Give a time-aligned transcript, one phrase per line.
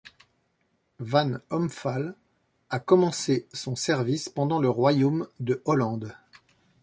[0.99, 2.15] Van Omphal
[2.71, 6.17] a commencé son service pendant le Royaume de Hollande.